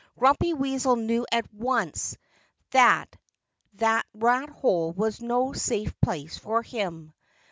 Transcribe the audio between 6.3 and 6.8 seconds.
for